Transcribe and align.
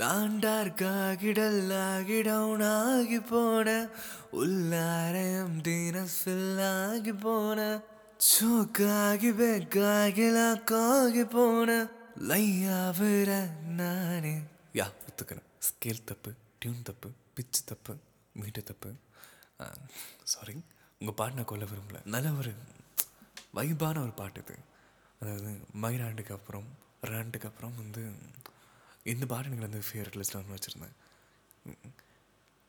நான் 0.00 0.34
டார்க்காகிடல்லாகி 0.44 2.18
டவுன் 2.28 2.62
ஆகி 2.66 3.18
போன 3.30 3.68
உள்ளாரம் 4.42 5.56
டீனஸ் 5.66 6.16
ஃபில் 6.20 6.62
ஆகி 6.68 7.12
போன 7.24 7.58
சோக்காகி 8.28 9.30
பெக்காகி 9.40 10.26
லாக்காகி 10.36 11.24
போன 11.34 11.76
லையாவிர 12.30 13.30
நானே. 13.80 14.34
யா 14.78 14.86
ஒத்துக்கிறேன் 15.08 15.48
ஸ்கேல் 15.68 16.06
தப்பு 16.10 16.30
டியூன் 16.60 16.86
தப்பு 16.88 17.08
பிச்சு 17.36 17.62
தப்பு 17.70 17.94
மீட்டு 18.40 18.62
தப்பு. 18.70 18.90
சாரி 20.32 20.54
உங்கள் 21.00 21.18
பாட்டு 21.20 21.38
நான் 21.38 21.50
கொல்ல 21.52 21.66
விரும்பல. 21.72 22.00
நல்ல 22.14 22.30
ஒரு 22.40 22.52
வைபான 23.58 23.96
ஒரு 24.06 24.14
பாட்டு 24.20 24.40
இது. 24.44 24.56
அதாவது 25.20 25.50
மயிராண்டுக்கு 25.82 26.34
அப்புறம் 26.38 26.68
ரெண்டுக்கு 27.12 27.48
அப்புறம் 27.50 27.76
வந்து 27.82 28.02
இந்த 29.10 29.26
பாட்டு 29.26 29.48
எனக்கு 29.50 29.68
வந்து 29.68 29.86
ஃபேவரட் 29.88 30.18
லிஸ்ட்டில் 30.18 30.40
வந்து 30.40 30.56
வச்சுருந்தேன். 30.56 30.96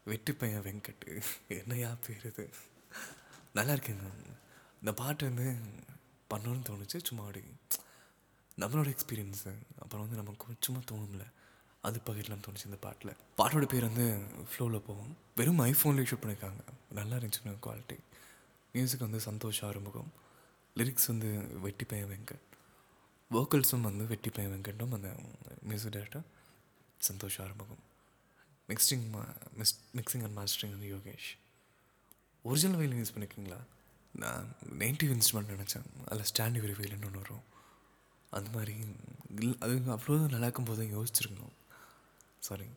வெட்டி 0.04 0.34
பையன் 0.34 0.64
வெங்கட் 0.64 1.04
என்னையா 1.48 1.96
பேர் 2.06 2.26
இது? 2.26 2.50
நல்லா 3.54 3.74
இருக்குங்க 3.74 4.08
இந்த 4.82 4.94
பாட்டு 5.02 5.26
வந்து 5.30 5.48
பண்ணணும்னு 6.32 6.68
தோணுச்சு 6.70 7.00
சும்மா 7.04 7.24
அப்படி. 7.26 7.44
நம்மளோட 8.62 8.90
எக்ஸ்பீரியன்ஸு 8.94 9.52
அப்புறம் 9.82 10.04
வந்து 10.06 10.22
நமக்கு 10.22 10.56
சும்மா 10.60 10.82
தோணும்ல. 10.92 11.26
அது 11.82 12.02
பகிரலாம்னு 12.06 12.46
தோணுச்சு 12.48 12.66
இந்த 12.66 12.80
பாட்டில். 12.86 13.14
பாட்டோட 13.38 13.66
பேர் 13.74 13.90
வந்து 13.90 14.06
ஃப்ளோவில் 14.52 14.86
போகும். 14.90 15.18
வெறும் 15.36 15.60
ஐஃபோன்லேயே 15.60 16.08
ஷூட் 16.10 16.24
பண்ணியிருக்காங்க 16.24 16.64
நல்லா 16.92 17.16
இருந்துச்சு 17.16 17.58
குவாலிட்டி 17.68 17.98
மியூசிக் 18.74 19.06
வந்து 19.06 19.22
சந்தோஷ் 19.30 19.66
ஆறுமுகம். 19.66 20.12
லிரிக்ஸ் 20.78 21.08
வந்து 21.08 21.60
வெட்டி 21.60 21.86
பையன் 21.86 22.12
வெங்கட். 22.14 22.46
வோக்கல்ஸும் 23.34 23.86
வந்து 23.88 24.06
வெட்டி 24.06 24.30
பையன் 24.30 24.54
வெங்கட்டும் 24.54 24.94
அந்த 24.94 25.10
music 25.64 25.94
director 25.94 26.26
Santhosh 27.02 27.38
Arumugam 27.42 27.84
mixing 28.70 29.06
miss 29.58 29.74
mixing 29.96 30.24
and 30.24 30.36
mastering 30.38 30.74
வந்து 30.74 30.90
யோகேஷ் 30.90 31.30
ஒரிஜினல் 32.46 32.78
வயலின் 32.78 33.02
யூஸ் 33.02 33.14
பண்ணியிருக்கீங்களா 33.14 33.60
நான் 34.14 34.48
நெகட்டிவ் 34.80 35.12
இன்ஸ்ட்ருமெண்ட் 35.12 35.54
நினச்சேன் 35.54 35.88
அதில் 36.06 36.28
ஸ்டாண்ட் 36.32 36.62
ஒரு 36.62 36.76
வயலின் 36.80 37.06
ஒன்று 37.06 37.22
வரும் 37.22 37.46
அந்த 38.32 38.50
மாதிரி 38.50 38.76
அது 39.60 39.74
அவ்வளோ 39.96 40.18
நல்லா 40.28 40.48
இருக்கும் 40.48 40.70
போது 40.70 40.86
யோசிச்சிருக்கணும் 40.90 41.56
சாரி 42.40 42.68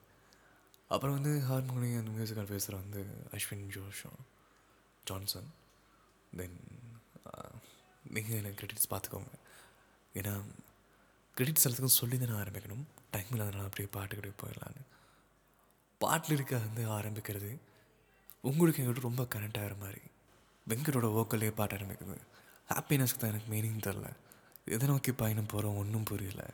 அப்புறம் 0.91 1.17
வந்து 1.17 1.33
ஹார்மோனியம் 1.49 2.01
அந்த 2.01 2.11
மியூசிக் 2.11 2.51
பேசுகிற 2.51 2.77
வந்து 2.77 3.01
அஸ்வின் 3.33 3.67
ஜோஷோ 3.71 4.11
ஜான்சன் 5.07 5.51
தென் 6.33 6.59
நீங்கள் 8.11 8.39
எனக்கு 8.39 8.59
கிரெடிட்ஸ் 8.59 8.91
பார்த்துக்கோங்க 8.91 9.33
ஏன்னா 10.17 10.43
கிரெடிட்ஸ் 11.37 11.65
எல்லாத்துக்கும் 11.65 11.97
சொல்லி 12.01 12.19
தான் 12.19 12.29
நான் 12.29 12.45
ஆரம்பிக்கணும். 12.45 12.85
டைம் 13.11 13.27
இல்லாதனால 13.33 13.65
அப்படியே 13.65 13.89
பாட்டுக்கிட்டே 13.93 14.33
போயிடலான்னு 14.43 14.85
பாட்டில் 15.99 16.35
இருக்க 16.35 16.59
வந்து 16.59 16.89
ஆரம்பிக்கிறது 16.89 17.59
உங்களுக்கு 18.41 18.83
எங்கிட்ட 18.83 19.01
ரொம்ப 19.01 19.23
கனெக்ட் 19.23 19.59
ஆகிற 19.59 19.75
மாதிரி. 19.75 20.01
வெங்கடோட 20.69 21.09
வோக்கல்லே 21.09 21.51
பாட்டு 21.51 21.77
ஆரம்பிக்குது. 21.77 22.17
ஹாப்பினஸ்க்கு 22.69 23.17
தான் 23.17 23.31
எனக்கு 23.31 23.55
மீனிங் 23.55 23.95
தெரில 23.95 24.11
எதை 24.65 24.89
நோக்கி 24.89 25.13
பயணம் 25.13 25.47
போகிறோம் 25.47 25.77
ஒன்றும் 25.77 26.03
புரியல. 26.03 26.51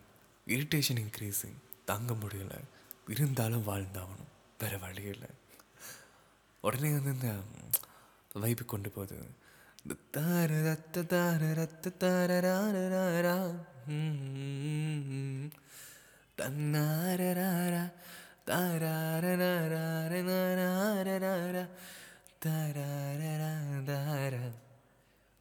இரிட்டேஷன் 0.47 1.07
இன்க்ரீஸிங் 1.07 1.57
தாங்க 1.85 2.13
முடியல. 2.13 2.61
இருந்தாலும் 3.09 3.67
வாழ்ந்தாகணும். 3.67 4.29
வேறு 4.59 4.79
வழி 4.79 5.03
இல்லை. 5.03 5.29
உடனே 6.61 6.91
வந்து 6.91 7.13
இந்த 7.13 7.35
வைப்பு 8.33 8.65
கொண்டு 8.65 8.91
போகுது. 8.91 9.29
ராரா 9.87 10.57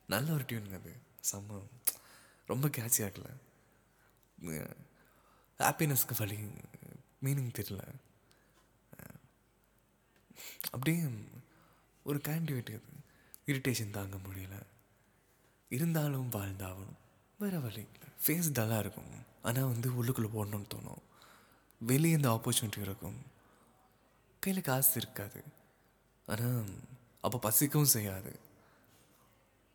நல்ல 0.07 0.31
ஒரு 0.31 0.43
டியூனுங்க 0.47 0.79
அது 0.79 0.95
செம்ம 1.31 1.61
ரொம்ப 2.47 2.67
கேட்சியாக 2.67 3.07
ஆகல 3.07 3.29
ஹாப்பினஸ்க்கு 5.59 6.17
வழி 6.17 6.37
மீனிங் 7.23 7.53
தெரியல 7.53 7.83
அப்படியே 10.71 11.03
ஒரு 12.03 12.17
கேண்டிவேட் 12.17 12.73
அது 12.73 12.90
இரிட்டேஷன் 13.51 13.89
தாங்க 13.89 14.17
முடியல. 14.17 14.55
இருந்தாலும் 15.69 16.31
வாழ்ந்தாகணும். 16.31 16.97
வேறு 17.39 17.61
வழி 17.61 17.85
இல்லை. 17.93 18.09
ஃபேஸ் 18.23 18.53
டல்லாக 18.53 18.79
இருக்கும். 18.79 19.11
ஆனால் 19.43 19.63
வந்து 19.63 19.89
உள்ளுக்குள்ளே 19.91 20.29
போடணும்னு 20.35 20.71
தோணும். 20.73 21.03
வெளியே 21.81 22.13
இந்த 22.13 22.29
ஆப்பர்ச்சுனிட்டி 22.29 22.81
இருக்கும். 22.81 23.19
கையில் 24.39 24.63
காசு 24.63 24.93
இருக்காது. 24.95 25.43
ஆனால் 26.25 26.65
அப்போ 27.21 27.37
பசிக்கவும் 27.49 27.93
செய்யாது. 27.95 28.39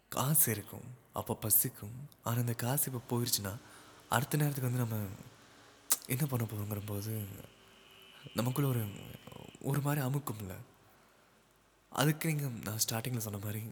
காசு 0.08 0.53
இருக்கும். 0.53 0.87
அப்போ 1.12 1.34
பசிக்கும். 1.34 1.97
ஆனால் 2.25 2.41
அந்த 2.41 2.54
காசு 2.54 2.93
இப்போ 2.93 3.16
போயிடுச்சுன்னா 3.16 3.56
அடுத்த 4.08 4.37
நேரத்துக்கு 4.37 4.70
வந்து 4.70 4.84
நம்ம 4.84 5.06
என்ன 6.06 6.26
பண்ண 6.26 6.47
போகிறோங்கிற 6.47 6.82
போது 6.87 7.25
நமக்குள்ள 8.34 8.69
ஒரு 8.69 8.84
ஒரு 9.60 9.81
மாதிரி 9.81 10.06
அமுக்கும்ல. 10.06 10.54
அதுக்கு 11.93 12.31
நீங்கள் 12.33 12.57
நான் 12.67 12.83
ஸ்டார்டிங்கில் 12.85 13.27
சொன்ன 13.27 13.41
மாதிரி 13.45 13.63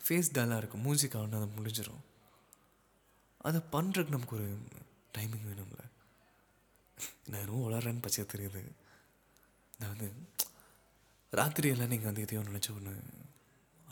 ஃபேஸ் 0.00 0.34
டல்லாக 0.36 0.60
இருக்கும். 0.62 0.84
மூஞ்சி 0.86 1.08
காணும் 1.08 1.38
அதை 1.40 1.48
முடிஞ்சிடும் 1.56 2.04
அதை 3.48 3.60
பண்ணுறதுக்கு 3.74 4.14
நமக்கு 4.16 4.36
ஒரு 4.36 4.48
டைமிங் 5.16 5.46
வேணும்ல. 5.50 5.82
நான் 7.30 7.42
இன்னும் 7.42 7.66
வளர்றேன்னு 7.66 8.04
பச்சையாக 8.04 8.28
தெரியுது. 8.32 8.62
நான் 9.78 9.92
வந்து 9.92 10.08
ராத்திரி 11.38 11.68
எல்லாம் 11.74 11.92
நீங்கள் 11.92 12.10
வந்து 12.10 12.24
எதையோ 12.26 12.42
நினச்ச 12.48 12.68
ஒன்று 12.78 12.94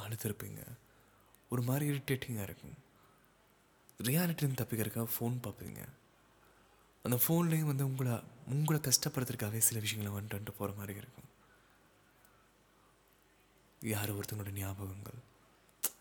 அழுத்திருப்பீங்க 0.04 0.60
ஒரு 1.50 1.62
மாதிரி 1.68 1.84
இரிட்டேட்டிங்காக 1.92 2.48
இருக்கும். 2.48 2.76
ரியாலிட்டின்னு 4.08 4.60
தப்பிக்கிறதுக்காக 4.60 5.08
ஃபோன் 5.14 5.36
பார்ப்பீங்க. 5.46 5.80
அந்த 7.04 7.16
ஃபோன்லேயும் 7.24 7.70
வந்து 7.72 7.84
உங்களை 7.90 8.14
உங்களை 8.54 8.80
கஷ்டப்படுத்துறதுக்காகவே 8.86 9.60
சில 9.68 9.80
விஷயங்களை 9.84 10.12
வந்துட்டு 10.16 10.38
வந்துட்டு 10.38 10.58
போகிற 10.58 10.76
மாதிரி 10.78 10.94
இருக்கும். 11.02 11.27
யார் 13.82 14.10
ஒருத்தங்களோட 14.12 14.52
ஞாபகங்கள். 14.52 15.20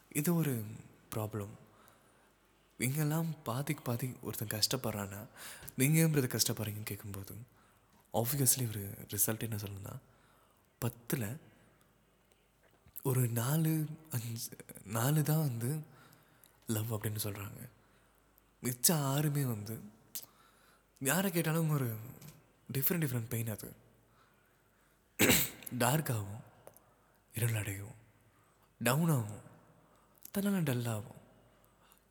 இது 0.09 0.35
ஒரு 0.35 0.63
ப்ராப்ளம் 1.15 1.53
இங்கெல்லாம் 2.79 3.35
பாதிக்கு 3.43 3.83
பாதி 3.83 4.15
ஒருத்தன் 4.21 4.59
கஷ்டப்படுறான்னா 4.59 5.21
நீங்கள் 5.75 6.01
ஏன் 6.01 6.13
கஷ்டப்படுறீங்கன்னு 6.13 6.83
கேட்கும்போது 6.83 7.35
ஆப்வியஸ்லி 8.13 8.67
ஒரு 8.67 8.83
ரிசல்ட் 9.09 9.43
என்ன 9.43 9.55
சொல்லணும்னா 9.55 9.95
பத்தில் 10.81 11.39
ஒரு 13.03 13.29
நாலு 13.29 13.85
அஞ்சு 14.11 14.57
நாலு 14.85 15.23
தான் 15.23 15.39
வந்து 15.39 15.79
லவ் 16.67 16.93
அப்படின்னு 16.93 17.23
சொல்கிறாங்க 17.23 17.61
மிச்சம் 18.63 19.03
ஆறுமே 19.03 19.45
வந்து 19.45 19.75
யாரை 21.01 21.31
கேட்டாலும் 21.31 21.69
ஒரு 21.69 21.95
டிஃப்ரெண்ட் 22.73 23.03
டிஃப்ரெண்ட் 23.05 23.29
பெயின் 23.29 23.49
அது. 23.49 23.69
டார்க் 25.77 26.11
ஆகும் 26.11 26.43
இருள் 27.37 27.59
அடையும் 27.61 27.95
டவுன் 28.81 29.13
ஆகும் 29.17 29.45
தன்னால் 30.33 30.67
டல்லாகும் 30.69 31.21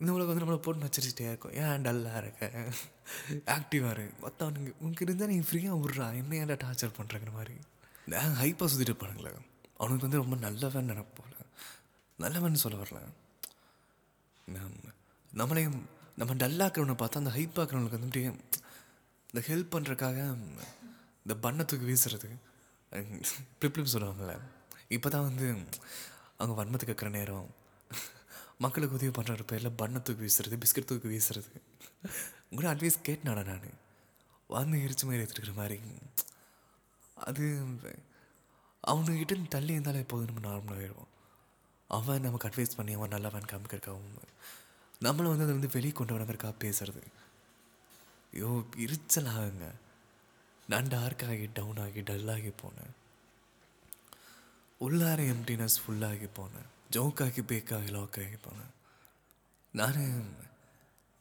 இந்த 0.01 0.11
உலகம் 0.15 0.31
வந்து 0.31 0.45
நம்மளை 0.45 0.63
போட்டு 0.65 0.85
நச்சரிச்சிட்டே 0.85 1.27
இருக்கும். 1.31 1.55
ஏன் 1.63 1.85
டல்லாக 1.85 2.21
இருக்க? 2.23 2.47
ஆக்டிவாக 3.55 3.93
இருக்கு 3.95 4.15
மற்றவனுக்கு 4.25 4.73
உனக்கு 4.85 5.05
இருந்தால் 5.07 5.31
நீ 5.33 5.39
ஃப்ரீயாக 5.49 5.77
விட்றா 5.83 6.07
என்ன 6.21 6.33
ஏன்டா 6.41 6.57
டார்ச்சர் 6.65 6.97
பண்ணுறங்கிற 6.99 7.33
மாதிரி. 7.37 7.55
நான் 8.13 8.37
ஹைப்பாக 8.41 8.69
சுற்றிட்டு 8.73 8.93
இருப்பானுங்களே 8.93 9.33
அவனுக்கு 9.81 10.07
வந்து 10.07 10.21
ரொம்ப 10.23 10.37
நல்லவன் 10.47 10.91
நினைப்போல 10.91 11.33
நல்லவன் 12.19 12.63
சொல்ல 12.65 12.83
வரல. 12.83 13.01
நம் 14.57 14.77
நம்மளையும் 15.33 15.79
நம்ம 16.21 16.35
டல்லாக்கிறவனை 16.43 16.97
பார்த்தா 17.01 17.23
அந்த 17.23 17.33
ஹைப் 17.39 17.59
ஆக்கிறவனுக்கு 17.63 17.99
வந்து 17.99 18.11
அப்படியே 18.11 18.31
இந்த 19.31 19.41
ஹெல்ப் 19.49 19.75
பண்ணுறக்காக 19.75 20.19
இந்த 21.23 21.35
பண்ணத்துக்கு 21.47 21.89
வீசுறது. 21.91 22.31
ப்ரிப்ளிம் 23.61 23.93
சொல்லுவாங்கள்ல 23.95 24.37
இப்போ 24.89 25.09
தான் 25.09 25.23
வந்து 25.23 25.47
அவங்க 26.39 26.65
வன்மத்துக்கு 26.65 26.93
இருக்கிற 26.93 27.11
நேரம். 27.11 27.49
மக்களுக்கு 28.59 28.97
உதவி 28.97 29.13
பண்ணுற 29.17 29.43
பேரில் 29.47 29.79
பண்ணத்துக்கு 29.79 30.23
வீசுறது 30.25 30.61
பிஸ்கட் 30.63 30.89
தூக்கி 30.91 31.09
வீசுறது. 31.09 31.53
உங்களோட 32.51 32.69
அட்வைஸ் 32.75 33.05
கேட்டனாடா 33.09 33.45
நான். 33.45 33.85
வந்து 34.49 34.79
எரிச்சு 34.79 35.05
மாதிரி 35.05 35.23
எடுத்துருக்கிற 35.23 35.55
மாதிரி. 35.55 35.81
அது 37.15 37.45
அவனுக்கிட்ட 38.87 39.49
தள்ளி 39.49 39.73
இருந்தாலே 39.73 39.99
எப்போதும் 39.99 40.35
நம்ம 40.35 40.49
நார்மலாகிடுவோம் 40.49 41.13
அவன் 41.89 42.21
நமக்கு 42.21 42.49
அட்வைஸ் 42.49 42.77
பண்ணி 42.77 42.93
அவன் 42.93 43.09
நல்லவன் 43.09 43.51
காமிக்கிறக்காகவும் 43.53 44.15
நம்மளை 45.01 45.27
வந்து 45.31 45.47
அதை 45.47 45.55
வந்து 45.57 45.71
வெளியே 45.73 45.93
கொண்டு 45.93 46.19
வரங்கிறக்காக 46.19 46.55
பேசுறது. 46.65 47.03
ஐயோ 48.35 48.65
எரிச்சல் 48.77 49.25
ஆகுங்க. 49.25 49.67
நான் 50.69 50.89
டார்க் 50.89 51.25
ஆகி 51.25 51.49
டவுன் 51.55 51.77
ஆகி 51.77 52.01
டல்லாகி 52.01 52.53
போனேன் 52.63 52.95
உள்ளார 54.81 55.21
எம்டினஸ் 55.33 55.79
ஃபுல்லாகி 55.85 56.29
போனேன். 56.37 56.69
ஜோக்காகி 56.91 57.43
பேக்காகி 57.51 57.91
லாக்காகி 57.97 58.39
போனேன். 58.47 58.73
நான் 59.73 59.95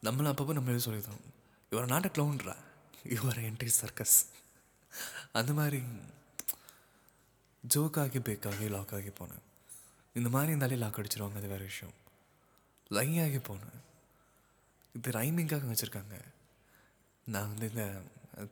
நம்மளை 0.04 0.32
அப்பப்போ 0.32 0.54
நம்மளே 0.54 0.78
சொல்லிடுறோம் 0.78 1.24
இவர் 1.70 1.86
நாட் 1.86 2.06
அ 2.06 2.10
க்ளவுன்ரா 2.14 2.56
யுவர் 3.04 3.40
என்டி 3.50 3.66
சர்க்கஸ் 3.66 4.26
அந்த 5.32 5.54
மாதிரி 5.54 5.78
ஜோக்காகி 7.76 8.20
பேக்காகி 8.20 8.68
லாக்காகி 8.68 8.96
ஆகி 8.96 9.10
போனேன். 9.10 9.44
இந்த 10.14 10.30
மாதிரி 10.30 10.48
இருந்தாலே 10.48 10.76
லாக் 10.76 11.00
அடிச்சிருவாங்க 11.00 11.36
அது 11.36 11.48
வேறு 11.48 11.64
விஷயம். 11.64 11.94
லை 12.88 13.22
ஆகி 13.22 13.38
போனேன். 13.38 13.80
இது 14.94 15.12
ரைமிங்காக 15.12 15.66
வச்சுருக்காங்க. 15.72 16.22
நான் 17.26 17.48
வந்து 17.48 17.70
இந்த 17.70 18.02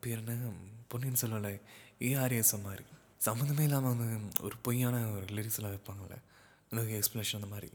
பேர் 0.02 0.28
என்ன? 0.28 0.50
பொன்னியின் 0.88 1.16
செல்வல 1.16 1.58
ஏஆர்எஸ் 2.00 2.62
மாதிரி. 2.64 2.84
சம்மந்தமே 3.26 3.60
இல்லாமல் 3.60 3.96
வந்து 3.96 4.44
ஒரு 4.44 4.58
பொய்யான 4.58 5.08
ஒரு 5.08 5.26
லிரிக்ஸ்லாம் 5.26 5.68
வைப்பாங்கள்ல. 5.68 6.18
எனக்கு 6.70 7.00
எக்ஸ்ப்ளனேஷன் 7.00 7.36
அந்த 7.36 7.48
மாதிரி. 7.48 7.72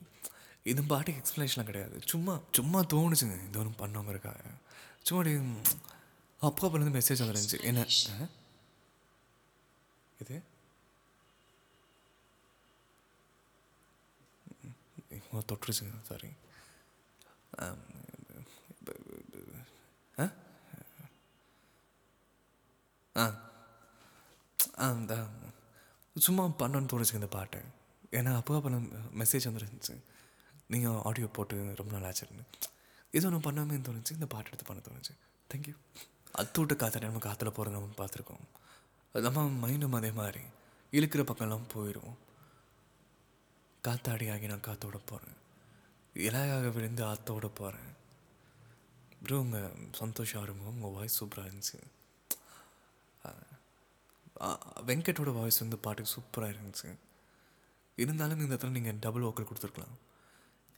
இது 0.64 0.84
பாட்டுக்கு 0.84 1.22
எக்ஸ்ப்ளனேஷன்லாம் 1.22 1.64
கிடையாது. 1.64 2.00
சும்மா 2.06 2.40
சும்மா 2.52 2.80
தோணுச்சுங்க. 2.80 3.48
இது 3.48 3.54
ஒன்றும் 3.54 3.76
பண்ணாமல் 3.76 4.08
இருக்கா 4.08 4.36
சும்மா 5.02 5.24
அப்படியே 5.24 5.52
அப்பா 6.40 6.68
அப்பலேருந்து 6.68 7.00
மெசேஜ் 7.00 7.18
வந்துருந்துச்சு 7.18 7.62
என்ன? 7.62 7.86
இது? 10.20 10.42
தொட்டுருச்சுங்க. 15.48 16.02
சாரி 16.02 16.28
ஆ? 17.60 17.74
ஆ. 23.16 23.52
ஆ 24.78 24.90
இந்த 24.90 25.26
சும்மா 26.26 26.44
பண்ணணும்னு 26.60 26.90
தோணுச்சு 26.92 27.18
இந்த 27.20 27.28
பாட்டு. 27.36 27.60
ஏன்னா 28.18 28.30
அப்போ 28.40 28.60
பண்ண 28.60 28.78
மெசேஜ் 29.20 29.48
வந்துருந்துச்சு. 29.48 29.94
நீங்கள் 30.72 31.00
ஆடியோ 31.08 31.26
போட்டு 31.36 31.56
ரொம்ப 31.80 31.90
நாள் 31.98 32.06
ஆச்சுன்னு 32.10 32.44
இது 33.16 33.24
ஒன்று 33.28 33.46
பண்ணாமே 33.46 33.76
தோணுச்சு. 33.88 34.12
இந்த 34.18 34.26
பாட்டு 34.34 34.50
எடுத்து 34.50 34.68
பண்ண 34.68 34.82
தோணுச்சு. 34.88 35.14
தேங்க்யூ 35.50 35.74
அத்தூட்டு 36.40 36.74
காற்று 36.76 37.06
நம்ம 37.06 37.20
காற்றுல 37.26 37.50
போகிற 37.50 37.70
நம்ம 37.74 37.94
பார்த்துருக்கோம். 38.00 38.46
அது 39.14 39.30
நம்ம 39.30 39.44
மைண்டும் 39.62 39.96
அதே 39.98 40.10
மாதிரி. 40.10 40.42
இழுக்கிற 40.92 41.22
பக்கம்லாம் 41.30 41.70
போயிடும் 41.74 42.14
காத்தாடி 43.84 44.26
ஆகி 44.32 44.46
நான் 44.50 44.66
காற்றோட 44.66 44.98
போகிறேன் 45.10 45.36
இலையாக 46.26 46.72
விழுந்து 46.76 47.02
ஆத்தோட 47.04 47.48
போகிறேன் 47.60 47.90
ப்ரோ 49.22 49.38
உங்கள் 49.38 49.70
சந்தோஷம் 50.00 50.40
ஆரம்பம் 50.42 50.74
உங்கள் 50.74 50.94
வாய்ஸ் 50.96 51.18
சூப்பராக 51.18 51.48
இருந்துச்சு. 51.48 51.78
வெங்கட்டோட 54.88 55.30
வாய்ஸ் 55.38 55.62
வந்து 55.64 55.78
பாட்டுக்கு 55.84 56.14
சூப்பராக 56.16 56.52
இருந்துச்சு. 56.54 56.90
இருந்தாலும் 58.02 58.40
இந்த 58.42 58.52
இடத்துல 58.54 58.74
நீங்கள் 58.78 58.98
டபுள் 59.04 59.26
ஓக்கல் 59.28 59.48
கொடுத்துருக்கலாம். 59.48 59.94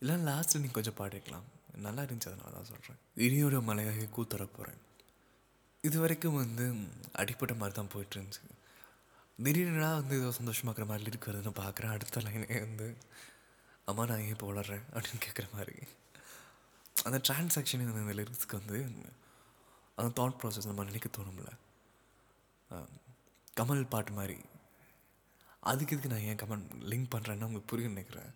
இல்லை 0.02 0.14
லாஸ்ட்டில் 0.28 0.62
நீங்கள் 0.62 0.78
கொஞ்சம் 0.78 0.98
பாடிக்கலாம் 1.00 1.48
நல்லா 1.86 2.02
இருந்துச்சு 2.06 2.30
அதனால 2.30 2.52
தான் 2.56 2.70
சொல்கிறேன் 2.70 3.00
இனியோட 3.26 3.56
மலையாக 3.68 4.06
கூத்தர 4.16 4.44
போகிறேன் 4.56 4.80
இது 5.88 5.96
வரைக்கும் 6.02 6.38
வந்து 6.42 6.64
அடிப்பட்ட 7.20 7.52
மாதிரி 7.60 7.74
தான் 7.78 7.92
போயிட்டு 7.92 8.16
இருந்துச்சு. 8.16 8.44
திடீர்னுடா 9.38 9.90
வந்து 10.00 10.14
ஏதோ 10.20 10.30
சந்தோஷமாக்குற 10.38 10.86
மாதிரி 10.90 11.10
இருக்கிறதுன்னு 11.12 11.52
பார்க்குறேன் 11.60 11.94
அடுத்த 11.96 12.22
லைனே 12.26 12.58
வந்து 12.66 12.88
அம்மா 13.90 14.02
நான் 14.10 14.24
ஏன் 14.24 14.32
இப்போ 14.34 14.48
அப்படின்னு 14.96 15.22
கேட்குற 15.26 15.46
மாதிரி. 15.56 15.76
அந்த 17.08 17.18
டிரான்சாக்ஷன் 17.26 17.84
அந்த 17.92 18.16
லிரிக்ஸ்க்கு 18.18 18.60
வந்து 18.60 18.78
அந்த 19.98 20.08
தாட் 20.18 20.38
ப்ராசஸ் 20.40 20.68
நம்ம 20.70 20.84
நினைக்க 20.90 21.08
தோணும்ல. 21.18 21.52
கமல் 23.58 23.90
பாட்டு 23.92 24.12
மாதிரி. 24.18 24.38
அதுக்கு 25.70 25.94
இதுக்கு 25.94 26.12
நான் 26.12 26.26
ஏன் 26.30 26.40
கமல் 26.42 26.62
லிங்க் 26.90 27.12
பண்ணுறேன்னு 27.14 27.46
உங்களுக்கு 27.48 27.70
புரிய 27.72 27.88
நினைக்கிறேன். 27.94 28.30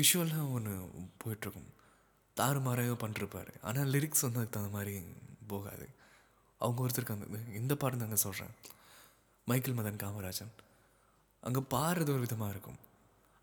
விஷுவலாக 0.00 0.52
ஒன்று 0.56 0.74
போயிட்டுருக்கும். 1.22 1.70
தாறுமாறையோ 2.40 2.94
பண்ணிருப்பார். 3.04 3.52
ஆனால் 3.68 3.90
லிரிக்ஸ் 3.94 4.24
வந்து 4.26 4.40
அதுக்கு 4.40 4.56
தகுந்த 4.56 4.72
மாதிரி 4.76 4.94
போகாது. 5.52 5.86
அவங்க 6.60 6.78
ஒருத்தருக்கு 6.84 7.16
அந்த 7.16 7.38
இந்த 7.60 7.72
பாட்டு 7.80 8.02
தாங்க 8.02 8.18
சொல்கிறேன் 8.26 8.52
மைக்கேல் 9.50 9.78
மதன் 9.78 10.02
காமராஜன். 10.04 10.52
அங்கே 11.48 11.60
பாடுறது 11.74 12.10
ஒரு 12.14 12.22
விதமாக 12.26 12.52
இருக்கும். 12.54 12.78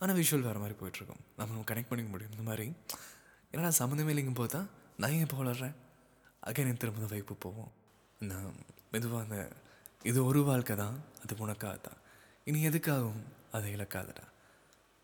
ஆனால் 0.01 0.17
விஷுவல் 0.19 0.47
வேறு 0.47 0.61
மாதிரி 0.63 0.75
போயிட்டுருக்கும். 0.79 1.21
நம்ம 1.39 1.63
கனெக்ட் 1.71 1.91
பண்ணிக்க 1.91 2.09
முடியும். 2.13 2.33
இந்த 2.35 2.45
மாதிரி. 2.49 2.67
ஏன்னா 3.53 3.71
சம்மந்தமே 3.81 4.11
இல்லைங்கும் 4.13 4.39
போது 4.39 4.51
தான் 4.55 4.67
நான் 5.01 5.13
ஏன் 5.17 5.25
இப்போ 5.25 5.37
வளர்றேன்? 5.41 5.75
அகைன் 6.47 6.81
திரும்ப 6.83 7.07
வைப்பு 7.13 7.35
போவோம். 7.45 7.71
நான் 8.29 8.57
மெதுவாக 8.95 9.43
இது 10.09 10.19
ஒரு 10.29 10.41
வாழ்க்கை 10.49 10.75
தான் 10.83 10.97
அது 11.23 11.35
உனக்காக 11.45 11.77
தான். 11.87 11.99
இனி 12.49 12.59
எதுக்காகவும் 12.69 13.23
அதை 13.57 13.67
இழக்காதடா. 13.75 14.25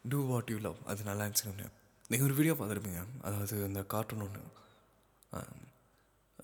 டூ 0.06 0.20
வாட் 0.32 0.52
யூ 0.54 0.58
லவ் 0.66 0.80
அது 0.92 1.02
நல்லா 1.10 1.24
இருந்துச்சுன்னு 1.26 1.68
நீங்கள் 2.12 2.28
ஒரு 2.28 2.36
வீடியோ 2.40 2.54
பார்த்துருப்பீங்க. 2.60 3.02
அதாவது 3.26 3.58
இந்த 3.70 3.82
கார்ட்டூன் 3.94 4.24
ஒன்று 4.26 4.44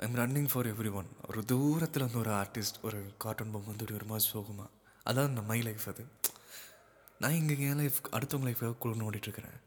I'm 0.05 0.17
running 0.21 0.49
for 0.51 0.67
every 0.71 0.91
one 0.99 1.09
ஒரு 1.29 1.41
தூரத்தில் 1.51 2.05
வந்து 2.05 2.19
ஒரு 2.23 2.31
ஆர்டிஸ்ட் 2.41 2.77
ஒரு 2.87 2.99
கார்ட்டூன் 3.23 3.53
பொம்மை 3.53 3.69
வந்து 3.71 3.97
ஒரு 3.99 4.07
மாதிரி 4.11 4.25
சோகமாக 4.33 4.69
அதான் 5.09 5.29
இந்த 5.31 5.43
மை 5.51 5.59
லைஃப் 5.67 5.85
அது. 5.91 6.03
நான் 7.21 7.37
இங்கே 7.39 7.55
என் 7.69 7.79
லைஃப் 7.81 7.99
அடுத்தவங்க 8.17 8.47
லைஃபாக 8.49 8.75
குழு 8.83 9.05
ஓடிட்டுருக்கிறேன் 9.09 9.57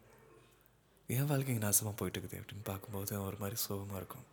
என் 1.16 1.30
வாழ்க்கை 1.30 1.52
இங்கே 1.54 1.64
நாசமாக 1.66 1.94
போயிட்டு 2.00 2.18
இருக்குது 2.20 2.40
அப்படின்னு 2.42 2.64
பார்க்கும்போது 2.70 3.14
ஒரு 3.28 3.38
மாதிரி 3.42 3.56
சோகமாக 3.66 4.00
இருக்கும். 4.02 4.26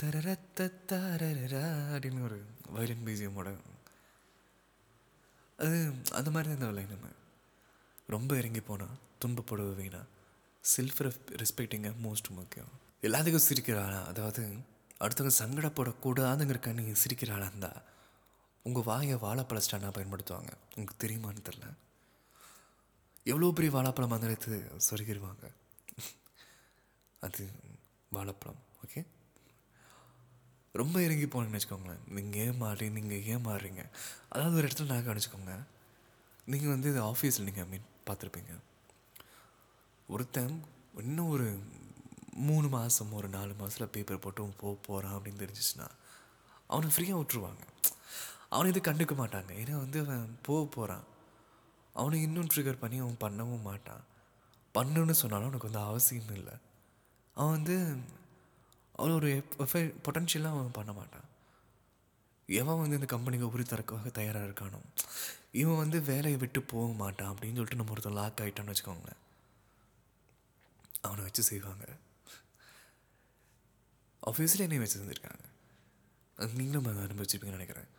அப்படின்னு 0.00 2.26
ஒரு 2.28 2.38
வயலின் 2.74 3.04
பிஜிஎம்மோட 3.06 3.50
அது 5.58 5.76
அந்த 6.18 6.28
மாதிரி 6.34 6.48
தான் 6.48 6.58
இந்த 6.58 6.68
லைன் 6.78 6.92
நம்ம. 6.94 7.08
ரொம்ப 8.14 8.30
இறங்கி 8.40 8.60
போனால் 8.60 8.96
துன்பப்படுவ 9.22 9.70
வீணா 9.78 10.00
செல்ஃப் 10.64 11.00
ரெஸ்பெக்டிங்க 11.42 11.90
மோஸ்ட் 12.06 12.28
முக்கியம். 12.38 12.72
எல்லாத்துக்கும் 13.06 13.46
சிரிக்கிறாளா 13.48 14.00
அதாவது 14.10 14.42
அடுத்தவங்க 15.04 15.34
சங்கடப்படக்கூடாதுங்கிறக்க 15.42 16.74
நீங்கள் 16.80 17.00
சிரிக்கிறாளா 17.04 17.48
இருந்தால் 17.50 17.80
உங்கள் 18.66 18.86
வாயை 18.90 19.16
வாழைப்பழ 19.24 19.58
ஸ்டாண்டாக 19.64 19.92
பயன்படுத்துவாங்க? 19.98 20.52
உங்களுக்கு 20.74 21.02
தெரியுமான்னு 21.04 21.46
தெரில 21.48 21.66
எவ்வளோ 23.32 23.52
பெரிய 23.58 23.72
வாழைப்பழம் 23.76 24.14
வந்து 24.14 24.28
எடுத்து 24.30 24.56
சொருகிடுவாங்க 24.88 25.46
அது 27.22 27.44
வாழைப்பழம் 28.12 28.62
ஓகே 28.84 29.00
ரொம்ப 30.82 30.96
இறங்கி 31.06 31.26
போனேன்னு 31.26 31.58
வச்சுக்கோங்களேன். 31.58 32.02
நீங்கள் 32.16 32.42
ஏன் 32.44 32.56
மாறி 32.62 32.86
நீங்கள் 32.96 33.24
ஏன் 33.32 33.44
மாறுறீங்க? 33.46 33.82
அதாவது 34.28 34.56
ஒரு 34.58 34.66
இடத்துல 34.68 34.90
நான் 34.92 35.06
கவனிச்சுக்கோங்க. 35.08 35.54
நீங்கள் 36.52 36.72
வந்து 36.74 36.88
இது 36.92 37.00
ஆஃபீஸில் 37.12 37.46
நீங்கள் 37.48 37.68
மீன் 37.72 37.86
பார்த்துருப்பீங்க. 38.08 38.54
ஒருத்தன் 40.08 40.56
இன்னும் 41.02 41.30
ஒரு 41.36 41.46
மூணு 42.48 42.68
மாதம் 42.68 43.12
ஒரு 43.12 43.28
நாலு 43.28 43.52
மாதத்தில் 43.58 43.92
பேப்பர் 43.94 44.24
போட்டு 44.24 44.50
போக 44.62 44.74
போகிறான் 44.86 45.16
அப்படின்னு 45.16 45.42
தெரிஞ்சிச்சுன்னா 45.44 45.88
அவனை 46.72 46.88
ஃப்ரீயாக 46.94 47.18
விட்டுருவாங்க. 47.20 47.62
அவனை 48.54 48.68
இது 48.72 48.80
கண்டுக்க 48.88 49.14
மாட்டாங்க. 49.22 49.50
ஏன்னா 49.62 49.76
வந்து 49.84 49.98
அவன் 50.04 50.26
போக 50.48 50.60
போகிறான் 50.76 51.04
அவனை 51.94 52.16
இன்னும் 52.22 52.50
ட்ரிகர் 52.54 52.82
பண்ணி 52.82 52.98
அவன் 53.04 53.22
பண்ணவும் 53.24 53.66
மாட்டான். 53.70 54.04
பண்ணுன்னு 54.76 55.14
சொன்னாலும் 55.20 55.46
அவனுக்கு 55.46 55.70
வந்து 55.70 55.84
அவசியம் 55.90 56.34
இல்லை. 56.38 56.54
அவன் 57.36 57.54
வந்து 57.56 57.76
அவன் 58.98 59.16
ஒரு 59.18 59.30
பொட்டன்ஷியலாக 60.06 60.56
அவன் 60.56 60.76
பண்ண 60.78 60.92
மாட்டான். 60.98 61.26
எவன் 62.48 62.80
வந்து 62.80 62.98
இந்த 62.98 63.08
கம்பெனிக்கு 63.12 63.50
உரி 63.54 63.64
தரக்காக 63.70 64.10
தயாராக 64.18 64.48
இருக்கானோ. 64.48 64.80
இவன் 65.62 65.80
வந்து 65.82 65.98
வேலையை 66.10 66.38
விட்டு 66.42 66.60
போக 66.72 66.88
மாட்டான் 67.02 67.30
அப்படின்னு 67.32 67.58
சொல்லிட்டு 67.58 67.80
நம்ம 67.80 67.94
ஒருத்தர் 67.94 68.18
லாக் 68.20 68.40
ஆகிட்டான்னு 68.44 68.74
வச்சுக்கோங்களேன். 68.74 69.22
அவனை 71.06 71.22
வச்சு 71.24 71.42
செய்வாங்க. 71.50 71.86
ஆஃபீஸில் 74.30 74.64
என்னையும் 74.66 74.84
வச்சு 74.84 75.00
செஞ்சுருக்காங்க. 75.00 75.44
அது 76.38 76.58
நீங்களும் 76.60 76.88
அதை 76.90 77.02
அனுபவிச்சிருப்பீங்கன்னு 77.06 77.58
நினைக்கிறேன். 77.58 77.90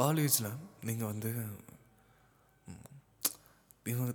காலேஜில் 0.00 0.50
நீங்கள் 0.88 1.10
வந்து 1.12 1.30
இவன் 1.30 1.56
இவங்க 3.92 4.12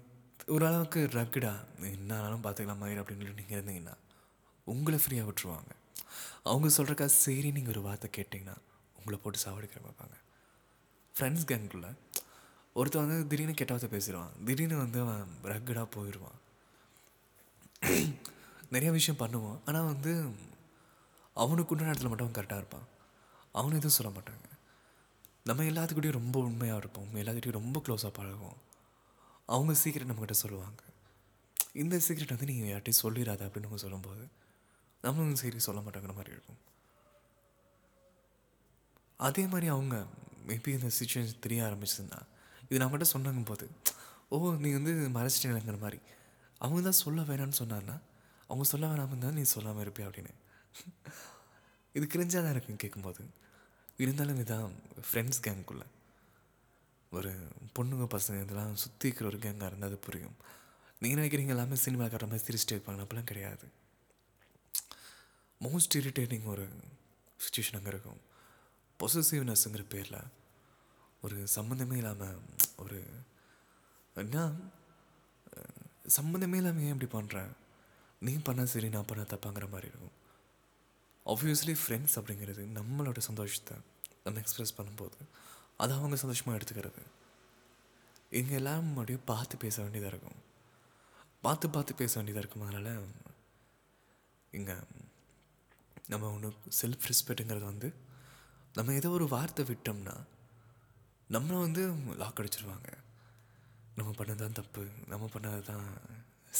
ஓரளவுக்கு 0.56 1.00
ரக்குடா 1.18 1.54
என்னாலும் 1.94 2.44
பார்த்துக்கலாம் 2.46 2.82
மாதிரி 2.84 3.00
அப்படின்னு 3.00 3.24
சொல்லிட்டு 3.24 3.42
நீங்கள் 3.42 3.60
இருந்தீங்கன்னா 3.60 3.96
உங்களை 4.74 4.98
ஃப்ரீயாக 5.02 5.28
விட்டுருவாங்க. 5.28 5.72
அவங்க 6.44 6.68
சொல்கிறக்கா 6.68 7.06
சரி 7.06 7.52
நீங்கள் 7.52 7.74
ஒரு 7.74 7.82
வார்த்தை 7.82 8.10
கேட்டிங்கன்னா 8.18 8.58
உங்களை 8.98 9.20
போட்டு 9.24 9.40
சாவடிக்கிற 9.46 9.82
பார்ப்பாங்க 9.88 10.18
ஃப்ரெண்ட்ஸ் 11.16 11.50
கேங்குள்ள 11.52 11.96
ஒருத்தன் 12.74 13.08
வந்து 13.08 13.28
திடீர்னு 13.28 13.54
கெட்ட 13.54 13.74
வார்த்தை 13.74 13.90
பேசிடுவான். 13.96 14.34
திடீர்னு 14.46 14.78
வந்து 14.78 15.00
அவன் 15.00 15.28
ரக்கடாக 15.44 15.88
போயிடுவான். 15.92 16.38
நிறைய 18.70 18.92
விஷயம் 18.92 19.20
பண்ணுவான். 19.20 19.60
ஆனால் 19.66 19.86
வந்து 19.86 20.12
அவனுக்கு 21.34 21.74
உண்டான 21.76 21.92
இடத்துல 21.92 22.10
மட்டும் 22.10 22.28
அவன் 22.28 22.38
கரெக்டாக 22.38 22.58
இருப்பான். 22.58 22.88
அவனும் 23.52 23.80
எதுவும் 23.80 23.98
சொல்ல 23.98 24.12
மாட்டாங்க. 24.20 24.48
நம்ம 25.44 25.64
எல்லாத்துக்கிட்டையும் 25.64 26.20
ரொம்ப 26.22 26.40
உண்மையாக 26.40 26.78
இருப்போம். 26.78 27.10
எல்லாத்துக்கிட்டையும் 27.16 27.60
ரொம்ப 27.62 27.82
க்ளோஸாக 27.88 28.12
பழகுவோம். 28.20 28.60
அவங்க 29.46 29.74
சீக்கிரம் 29.74 30.10
நம்மக்கிட்ட 30.10 30.32
சொல்லுவாங்க. 30.32 30.82
இந்த 31.74 31.96
சீக்ரெட் 32.08 32.34
வந்து 32.36 32.46
நீங்கள் 32.46 32.72
யார்ட்டையும் 32.74 33.02
சொல்லிடாத 33.04 33.42
அப்படின்னு 33.46 33.70
அவங்க 33.70 33.78
சொல்லும்போது 33.78 34.24
நம்மளும் 35.06 35.40
சரி 35.42 35.60
சொல்ல 35.68 35.80
மாட்டாங்கிற 35.86 36.14
மாதிரி 36.20 36.34
இருக்கும். 36.36 36.60
அதே 39.28 39.44
மாதிரி 39.54 39.68
அவங்க 39.76 39.96
மேபி 40.50 40.72
இந்த 40.78 40.90
சுச்சுவேஷன் 41.00 41.44
தெரிய 41.46 41.62
ஆரம்பிச்சதுன்னா 41.70 42.20
இது 42.70 42.82
நம்மகிட்ட 42.82 43.08
சொன்னாங்க 43.16 43.44
போது 43.52 43.66
ஓ 44.34 44.38
நீ 44.64 44.70
வந்து 44.78 44.92
மறைச்சிட்டேங்கிற 45.18 45.78
மாதிரி. 45.86 46.00
அவங்க 46.64 46.82
தான் 46.88 47.02
சொல்ல 47.04 47.22
வேணாம்னு 47.30 47.60
சொன்னார்னா 47.62 47.96
அவங்க 48.50 48.66
சொல்ல 48.72 48.86
வேணாம்னு 48.92 49.26
தான் 49.26 49.38
நீ 49.40 49.44
சொல்லாமல் 49.56 49.84
இருப்பியா 49.86 50.08
அப்படின்னு. 50.10 50.34
இது 51.98 52.06
கிரிஞ்சாக 52.14 52.42
தான் 52.46 52.54
இருக்கும் 52.56 52.82
கேட்கும்போது 52.84 53.24
இருந்தாலும் 54.04 54.40
இதான் 54.44 54.76
ஃப்ரெண்ட்ஸ் 55.08 55.42
கேங்குக்குள்ளே 55.46 55.88
ஒரு 57.12 57.32
பொண்ணுங்க 57.78 58.06
பசங்க 58.16 58.44
இதெல்லாம் 58.46 58.74
சுற்றி 58.84 59.08
இருக்கிற 59.08 59.28
ஒரு 59.32 59.40
கேங்காக 59.46 59.70
இருந்தால் 59.70 59.90
அது 59.92 59.98
புரியும். 60.08 60.36
நீங்கள் 61.02 61.20
நினைக்கிறீங்க 61.20 61.54
எல்லாமே 61.56 61.78
சினிமா 61.86 62.06
காட்டுற 62.06 62.28
மாதிரி 62.32 62.46
சிரிச்சிட்டு 62.48 62.76
இருப்பாங்க 62.76 63.04
அப்படிலாம் 63.04 63.30
கிடையாது. 63.32 63.66
மோஸ்ட் 65.62 65.96
இரிட்டேட்டிங் 66.02 66.46
ஒரு 66.54 66.66
சுச்சுவேஷன் 67.40 67.78
அங்கே 67.80 67.92
இருக்கும். 67.94 68.20
பொசசிவ்னஸ்ங்கிற 69.00 69.84
பேரில் 69.94 70.20
ஒரு 71.24 71.38
சம்மந்தமே 71.56 71.96
இல்லாமல் 72.02 72.38
ஒரு 72.84 73.00
என்ன? 74.16 74.46
சம்மந்தமே 76.18 76.58
இல்லாமல் 76.60 76.86
ஏன் 76.86 76.96
இப்படி 76.96 77.10
பண்ணுறேன் 77.16 77.52
நீ 78.26 78.34
பண்ணால் 78.48 78.72
சரி 78.74 78.88
நான் 78.94 79.10
பண்ண 79.10 79.24
தப்பாங்கிற 79.34 79.66
மாதிரி 79.74 79.90
இருக்கும். 79.92 80.16
ஆப்வியஸ்லி 81.26 81.76
ஃப்ரெண்ட்ஸ் 81.82 82.16
அப்படிங்கிறது 82.20 82.64
நம்மளோட 82.78 83.20
சந்தோஷத்தை 83.30 83.76
நம்ம 84.24 84.42
எக்ஸ்ப்ரெஸ் 84.44 84.78
பண்ணும்போது 84.78 85.20
அதை 85.82 85.92
அவங்க 85.98 86.16
சந்தோஷமாக 86.24 86.58
எடுத்துக்கிறது. 86.60 87.04
இங்கே 88.40 88.56
எல்லாம் 88.62 88.90
அப்படியே 88.96 89.20
பார்த்து 89.32 89.64
பேச 89.66 89.76
வேண்டியதாக 89.84 90.14
இருக்கும். 90.14 90.40
பார்த்து 91.46 91.66
பார்த்து 91.76 92.00
பேச 92.02 92.12
வேண்டியதாக 92.18 92.44
இருக்கும் 92.44 92.66
அதனால் 92.68 92.92
இங்கே 94.54 94.76
நம்ம 96.12 96.30
ஒன்று 96.36 96.50
செல்ஃப் 96.80 97.08
ரெஸ்பெக்ட்டுங்கிறது 97.10 97.66
வந்து 97.72 97.90
நம்ம 98.78 98.94
ஏதோ 99.00 99.10
ஒரு 99.18 99.26
வார்த்தை 99.36 99.64
விட்டோம்னா 99.70 100.16
நம்மளை 101.36 101.58
வந்து 101.66 101.82
லாக் 102.22 102.40
அடிச்சிருவாங்க. 102.42 102.90
நம்ம 103.98 104.10
பண்ணது 104.18 104.42
தான் 104.42 104.58
தப்பு 104.60 104.84
நம்ம 105.12 105.26
பண்ணது 105.34 105.62
தான் 105.72 105.88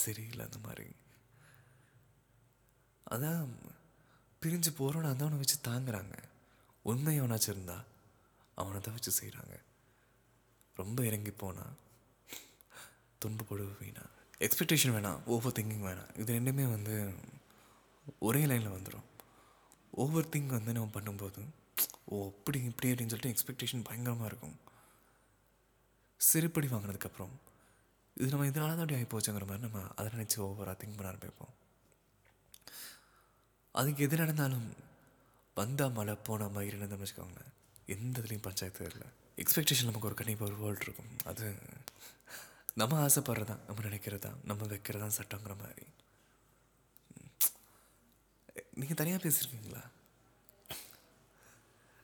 சரியில்லை 0.02 0.42
அந்த 0.48 0.58
மாதிரி. 0.66 0.86
அதான் 3.14 3.42
பிரிஞ்சு 4.42 4.70
போகிறோன்னு 4.78 5.10
அதான் 5.12 5.28
அவனை 5.28 5.40
வச்சு 5.42 5.58
தாங்குறாங்க. 5.70 6.16
உண்மை 6.90 7.14
அவனாச்சும் 7.20 7.54
இருந்தா 7.54 7.78
அவனை 8.60 8.78
தான் 8.80 8.96
வச்சு 8.96 9.12
செய்கிறாங்க 9.20 9.56
ரொம்ப 10.80 10.98
இறங்கி 11.08 11.32
போனால் 11.42 11.76
துன்பப்படுவ 13.22 13.70
வீணா. 13.80 14.04
எக்ஸ்பெக்டேஷன் 14.46 14.94
வேணாம் 14.96 15.22
ஓவர் 15.34 15.56
திங்கிங் 15.58 15.86
வேணாம். 15.88 16.12
இது 16.20 16.36
ரெண்டுமே 16.38 16.66
வந்து 16.76 16.94
ஒரே 18.28 18.42
லைனில் 18.50 18.76
வந்துடும் 18.76 19.06
ஓவர் 19.90 20.28
திங்க் 20.28 20.46
வந்து 20.46 20.72
நம்ம 20.72 20.90
பண்ணும்போது 20.94 21.42
ஓ 22.04 22.26
அப்படி 22.26 22.62
இப்படி 22.62 22.92
அப்படின்னு 22.92 23.12
சொல்லிட்டு 23.12 23.34
எக்ஸ்பெக்டேஷன் 23.34 23.84
பயங்கரமாக 23.84 24.26
இருக்கும். 24.26 24.58
சிறுப்படி 26.20 26.66
வாங்கினதுக்கப்புறம் 26.66 27.34
இது 28.16 28.30
நம்ம 28.30 28.46
இதனால 28.46 28.74
தான் 28.76 28.78
அப்படி 28.78 28.94
ஆகிப்போச்சுங்கிற 28.94 29.46
மாதிரி 29.46 29.64
நம்ம 29.66 29.88
அதை 29.94 30.10
நினச்சி 30.14 30.36
ஓவராக 30.36 30.74
திங்க் 30.80 30.96
பண்ண 30.96 31.10
ஆரம்பிப்போம். 31.12 31.52
அதுக்கு 33.72 34.04
எது 34.04 34.16
நடந்தாலும் 34.16 34.74
வந்தால் 35.54 35.92
மழை 35.92 36.14
போனால் 36.14 36.50
மயிர் 36.50 36.76
இருந்தோம்னு 36.76 37.06
வச்சுக்கோங்களேன் 37.06 37.52
எந்த 37.86 38.20
இதுலேயும் 38.20 38.46
பஞ்சாயத்து 38.48 38.90
இல்லை. 38.92 39.08
எக்ஸ்பெக்டேஷன் 39.36 39.84
நமக்கு 39.84 40.06
ஒரு 40.06 40.14
கண்டிப்பாக 40.14 40.52
ஒரு 40.52 40.62
வேர்ல்டு 40.62 40.84
இருக்கும். 40.84 41.12
அது 41.24 41.54
நம்ம 42.74 43.06
ஆசைப்படுறதா 43.06 43.56
நம்ம 43.66 43.82
நினைக்கிறதா 43.88 44.32
நம்ம 44.44 44.66
வைக்கிறதா 44.66 45.10
சட்டங்கிற 45.18 45.56
மாதிரி. 45.56 45.86
நீங்கள் 48.80 48.98
தனியாக 49.00 49.20
பேசியிருக்கீங்களா 49.24 49.82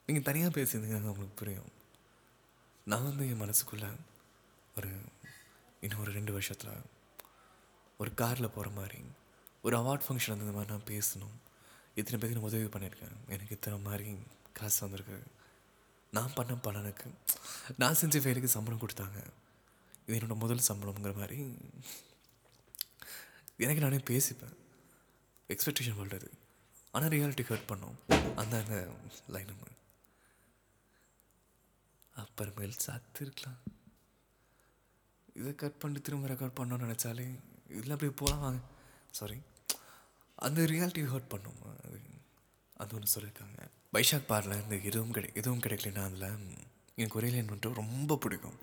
நீங்கள் 0.06 0.26
தனியாக 0.28 0.50
பேசியிருந்தீங்கன்னா 0.56 1.12
உங்களுக்கு 1.12 1.40
புரியும். 1.40 1.70
நான் 2.90 3.06
வந்து 3.08 3.28
என் 3.30 3.42
மனசுக்குள்ளே 3.44 3.88
ஒரு 4.76 4.90
இன்னும் 5.84 6.02
ஒரு 6.02 6.12
ரெண்டு 6.18 6.32
வருஷத்தில் 6.36 6.84
ஒரு 8.02 8.10
காரில் 8.20 8.54
போகிற 8.56 8.70
மாதிரி 8.78 9.00
ஒரு 9.66 9.74
அவார்ட் 9.78 10.06
ஃபங்க்ஷன் 10.06 10.36
அந்த 10.36 10.54
மாதிரி 10.56 10.72
நான் 10.72 10.90
பேசணும். 10.92 11.36
இத்தனை 11.98 12.16
பேருக்கு 12.18 12.38
நான் 12.38 12.48
உதவி 12.50 12.68
பண்ணியிருக்கேன். 12.74 13.16
எனக்கு 13.34 13.56
இத்தனை 13.56 13.78
மாதிரி 13.86 14.06
காசு 14.58 14.78
வந்திருக்கு. 14.84 15.18
நான் 16.16 16.36
பண்ண 16.36 16.52
பலனுக்கு 16.66 17.08
நான் 17.82 17.98
செஞ்ச 18.02 18.18
வேலைக்கு 18.26 18.54
சம்பளம் 18.54 18.82
கொடுத்தாங்க. 18.82 19.20
இது 20.06 20.18
என்னோட 20.18 20.36
முதல் 20.44 20.66
சம்பளம்ங்கிற 20.68 21.14
மாதிரி 21.22 21.38
எனக்கு 23.64 23.84
நானே 23.84 24.00
பேசிப்பேன். 24.12 24.56
எக்ஸ்பெக்டேஷன் 25.54 25.98
பண்ணுறது 26.00 26.28
ஆனால் 26.94 27.12
ரியாலிட்டி 27.14 27.44
ஹர்ட் 27.50 27.70
பண்ணோம். 27.70 27.96
அந்த 28.42 28.56
லைன் 29.34 29.52
அப்புறமேல் 32.22 32.78
சத்து 32.84 33.20
இருக்கலாம் 33.24 33.58
இதை 35.38 35.50
கட் 35.62 35.80
பண்ணி 35.82 35.98
திரும்ப 36.06 36.28
ரெக்கார்ட் 36.32 36.58
பண்ணோம்னு 36.58 36.86
நினச்சாலே 36.86 37.26
இதில் 37.76 37.94
அப்படியே 37.94 38.12
போகலாம் 38.20 38.44
வாங்க. 38.44 38.60
சாரி 39.18 39.36
அந்த 40.46 40.60
ரியாலிட்டி 40.72 41.02
ஹர்ட் 41.12 41.32
பண்ணும். 41.34 41.60
அது 41.86 41.98
அது 42.82 42.94
ஒன்று 42.96 43.12
சொல்லியிருக்காங்க. 43.14 43.58
வைஷாக் 43.96 44.30
பாரில் 44.30 44.62
இந்த 44.62 44.76
எதுவும் 44.88 45.14
கிடை 45.16 45.28
எதுவும் 45.40 45.62
கிடைக்கலன்னா 45.66 46.02
அதில் 46.08 46.26
எனக்கு 47.00 47.18
ஒரே 47.20 47.28
லைன் 47.34 47.50
வந்துட்டு 47.50 47.80
ரொம்ப 47.82 48.16
பிடிக்கும். 48.24 48.58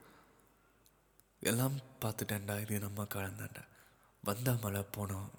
எல்லாம் 1.51 1.77
பார்த்துட்டேன்டா 2.03 2.55
இது 2.65 2.83
நம்ம 2.87 3.07
கலந்தாண்டா 3.15 3.63
வந்தா 4.23 4.51
மழை 4.65 4.83
போனோம் 4.97 5.29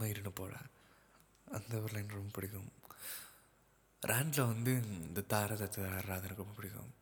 மயிருன்னு 0.00 0.32
போட 0.40 0.52
அந்த 1.56 1.72
ஒரு 1.84 1.92
லைன் 1.94 2.16
ரொம்ப 2.16 2.30
பிடிக்கும். 2.36 2.70
ரேண்டில் 4.02 4.50
வந்து 4.52 4.72
இந்த 5.06 5.24
தார 5.32 5.54
தத்து 5.60 5.84
எனக்கு 6.06 6.42
ரொம்ப 6.42 6.54
பிடிக்கும். 6.58 6.92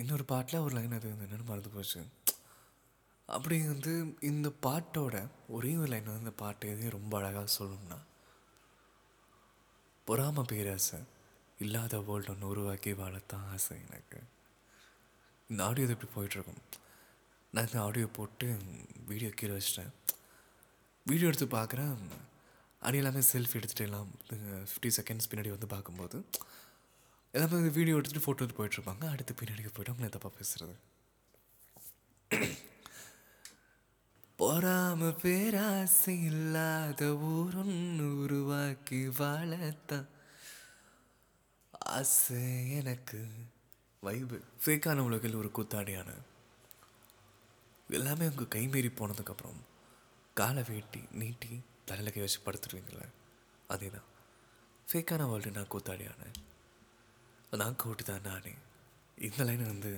இன்னொரு 0.00 0.24
பாட்டில் 0.32 0.64
ஒரு 0.66 0.74
லைன் 0.76 0.96
அது 0.98 1.10
வந்து 1.12 1.26
என்னென்னு 1.26 1.50
மறந்து 1.50 1.70
போச்சு. 1.74 2.02
அப்படி 3.28 3.56
வந்து 3.72 3.92
இந்த 4.30 4.48
பாட்டோட 4.66 5.16
ஒரே 5.56 5.72
ஒரு 5.82 5.90
லைன் 5.92 6.08
வந்து 6.10 6.24
இந்த 6.26 6.34
பாட்டு 6.42 6.70
எதையும் 6.72 6.96
ரொம்ப 6.98 7.12
அழகாக 7.20 7.48
சொல்லணும்னா 7.58 7.98
பொறாம 10.06 10.44
பேராசை 10.50 10.98
இல்லாத 11.64 11.98
வேர்ல்டு 12.06 12.32
ஒன்று 12.32 12.50
உருவாக்கி 12.52 12.92
வாழத்தான் 13.00 13.44
ஆசை 13.54 13.76
எனக்கு. 13.86 14.20
இந்த 15.50 15.60
ஆடியோ 15.68 15.86
இது 15.86 15.96
இப்படி 15.96 16.12
போயிட்டுருக்கும் 16.16 16.62
நான் 17.54 17.68
இந்த 17.68 17.78
ஆடியோ 17.86 18.06
போட்டு 18.18 18.46
வீடியோ 19.10 19.30
கீழே 19.38 19.54
வச்சிட்டேன். 19.58 19.92
வீடியோ 21.06 21.28
எடுத்து 21.30 21.46
பார்க்குறேன். 21.54 21.96
அணி 22.82 22.98
எல்லாமே 22.98 23.22
செல்ஃபி 23.30 23.56
எடுத்துகிட்டு 23.58 23.86
எல்லாம் 23.88 24.08
ஃபிஃப்டி 24.68 24.90
செகண்ட்ஸ் 24.98 25.28
பின்னாடி 25.30 25.50
வந்து 25.54 25.68
பார்க்கும்போது 25.72 26.18
எல்லாமே 27.34 27.54
வந்து 27.58 27.72
வீடியோ 27.78 27.96
எடுத்துகிட்டு 27.98 28.24
ஃபோட்டோ 28.24 28.44
எடுத்து 28.44 28.58
போயிட்டுருப்பாங்க 28.58 29.04
அடுத்து 29.12 29.34
பின்னாடிக்கு 29.40 29.72
போய்ட்டு 29.74 29.92
அவங்கள 29.92 30.10
தப்பாக 30.16 30.34
பேசுகிறது 30.38 30.74
பொறாம 34.38 35.10
பேராசை 35.22 36.14
இல்லாத 36.30 37.00
ஊரொன்று 37.30 38.06
உருவாக்கி 38.22 39.00
வாழத்தான் 39.18 40.08
ஆசை 41.92 42.40
எனக்கு 42.78 43.20
வைபு 44.02 44.38
ஃபேக்கான 44.62 45.04
உலகில் 45.08 45.38
ஒரு 45.40 45.50
கூத்தாடியான. 45.58 46.10
எல்லாமே 47.90 48.28
உங்கள் 48.32 48.52
கைமீறி 48.54 48.90
போனதுக்கப்புறம் 48.92 49.60
காலை 50.38 50.62
வெட்டி 50.68 51.00
நீட்டி 51.20 51.50
தலையில் 51.88 52.14
கை 52.14 52.22
வச்சு 52.24 52.40
படுத்துருவீங்களே 52.44 53.06
அதே 53.72 53.88
தான் 53.96 54.08
ஃபேக்கான 54.88 55.26
வேர்ல்டு 55.30 55.56
நான் 55.58 55.72
கூத்தாடியானேன் 55.72 56.38
நான் 57.60 57.80
கூட்டு 57.82 58.02
தான் 58.10 58.26
நானே. 58.28 58.52
இந்த 59.26 59.44
லைன் 59.48 59.64
வந்து 59.72 59.90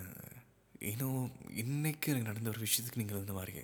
இன்னும் 0.90 1.20
இன்றைக்கு 1.62 2.10
எனக்கு 2.12 2.28
நடந்த 2.30 2.50
ஒரு 2.54 2.60
விஷயத்துக்கு 2.64 3.00
நீங்கள் 3.02 3.22
இந்த 3.24 3.34
மாதிரி 3.38 3.62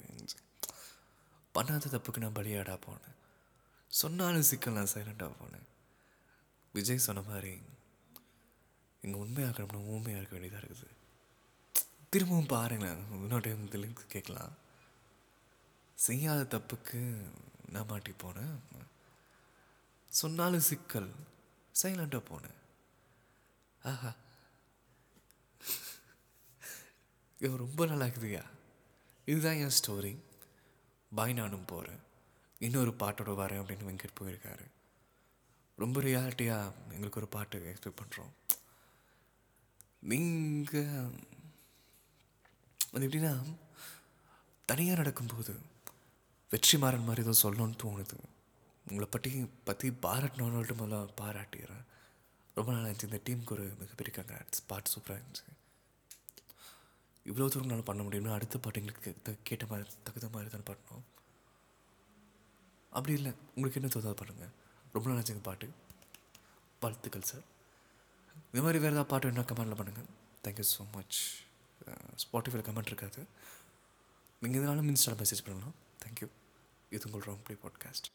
பண்ணாத 1.54 1.90
தப்புக்கு 1.94 2.22
நான் 2.24 2.36
பலியாடா 2.38 2.76
போனேன். 2.86 3.16
சொன்னாலும் 4.00 4.48
சிக்கல் 4.50 4.78
நான் 4.78 4.92
சைலண்டாக 4.94 5.32
போனேன். 5.40 5.66
விஜய் 6.74 7.06
சொன்ன 7.08 7.24
மாதிரி 7.30 7.52
இங்கே 9.02 9.18
உண்மையாக்கணும்னா 9.24 9.80
ஊமையாக 9.94 10.20
இருக்க 10.20 10.34
வேண்டியதாக 10.36 10.62
இருக்குது. 10.62 10.88
திரும்பவும் 12.12 12.52
பாருங்களேன். 12.54 13.02
இன்னொரு 13.22 13.44
டைம் 13.46 13.64
இந்த 13.66 13.78
லிங்க் 13.82 14.12
கேட்கலாம். 14.14 14.52
செய்யாத 16.06 16.42
தப்புக்கு 16.50 17.00
நான் 17.72 17.86
மாட்டி 17.86 18.12
போனேன். 18.12 18.56
சொன்னாலும் 20.12 20.66
சிக்கல். 20.68 21.10
சைலண்டாக 21.82 22.22
போனேன். 22.30 22.58
ஆஹா. 23.82 24.10
இது 27.40 27.56
ரொம்ப 27.56 27.86
நல்லா 27.86 28.04
இருக்குதுயா 28.04 28.42
இதுதான் 29.26 29.54
என் 29.54 29.76
ஸ்டோரி 29.78 30.12
பாய் 31.14 31.32
நானும் 31.32 31.64
போகிறேன் 31.64 32.02
இன்னொரு 32.58 32.90
பாட்டோட 32.90 33.32
வரேன் 33.40 33.60
அப்படின்னு 33.60 33.88
வெங்கட் 33.90 34.18
போயிருக்காரு. 34.20 34.66
ரொம்ப 35.78 36.00
ரியாலிட்டியாக 36.00 36.72
எங்களுக்கு 36.90 37.20
ஒரு 37.20 37.28
பாட்டு 37.28 37.58
எக்ஸ்பெக்ட் 37.70 38.00
பண்ணுறோம் 38.00 38.32
நீங்கள் 40.00 41.14
அது 42.92 43.06
எப்படின்னா 43.08 43.32
தனியாக 44.68 45.00
நடக்கும்போது 45.00 45.52
வெற்றிமாறன் 46.52 47.06
மாதிரி 47.08 47.22
ஏதோ 47.26 47.34
சொல்லணும்னு 47.44 47.76
தோணுது. 47.84 48.16
உங்களை 48.88 49.06
பற்றி 49.14 49.30
பற்றி 49.68 49.88
பாராட்டணும்னு 50.04 50.76
முதல்ல 50.80 50.98
பாராட்டிடுறேன். 51.20 51.84
ரொம்ப 52.56 52.68
நல்லா 52.74 52.88
இருந்துச்சு 52.88 53.08
இந்த 53.10 53.20
டீமுக்கு 53.26 53.54
ஒரு 53.56 53.66
மிகப்பெரிய 53.82 54.12
கங்க்ராட்ஸ் 54.16 54.62
பாட்டு 54.70 54.92
சூப்பராக 54.94 55.18
இருந்துச்சு. 55.20 55.46
இவ்வளோ 57.26 57.46
தூரம் 57.54 57.70
நல்லா 57.72 57.86
பண்ண 57.90 58.02
முடியும்னா 58.06 58.34
அடுத்த 58.38 58.58
பாட்டு 58.64 58.80
எங்களுக்கு 58.82 59.32
கேட்ட 59.48 59.64
மாதிரி 59.70 59.94
தகுந்த 60.06 60.28
மாதிரி 60.34 60.50
தானே 60.54 60.66
பண்ணணும். 60.70 61.04
அப்படி 62.96 63.12
இல்லை. 63.18 63.32
உங்களுக்கு 63.54 63.78
என்ன 63.80 63.90
தோதாது 63.96 64.18
பண்ணுங்கள் 64.22 64.52
ரொம்ப 64.94 65.04
நல்லா 65.06 65.18
இருந்துச்சுங்க 65.18 65.44
பாட்டு. 65.50 65.68
வாழ்த்துக்கள் 66.82 67.28
சார் 67.30 67.46
இந்த 68.50 68.60
மாதிரி 68.64 68.78
வேறு 68.84 68.94
ஏதாவது 68.96 69.10
பாட்டு 69.12 69.28
வேணால் 69.28 69.48
கமெண்ட்டில் 69.50 69.80
பண்ணுங்கள் 69.80 70.08
தேங்க்யூ 70.44 70.66
ஸோ 70.74 70.84
மச் 70.96 71.18
ஸ்பாட்டிஃபைல 72.22 72.62
கமெண்ட் 72.68 72.90
இருக்காது. 72.92 73.20
நீங்கள் 74.42 74.60
எதுனாலும் 74.60 74.90
இன்ஸ்டாவில் 74.92 75.20
மெசேஜ் 75.22 75.46
பண்ணலாம். 75.48 75.76
தேங்க்யூ 76.04 76.28
இது 76.90 77.10
உங்கள் 77.10 77.26
ராங் 77.26 77.44
பாட்காஸ்ட் 77.54 78.08